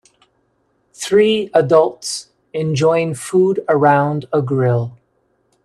Three 0.95 1.51
adults 1.53 2.29
enjoying 2.53 3.13
food 3.13 3.63
around 3.69 4.25
a 4.33 4.41
grill. 4.41 4.97